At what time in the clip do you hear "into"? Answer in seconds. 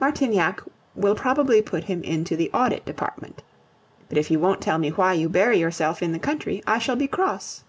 2.02-2.34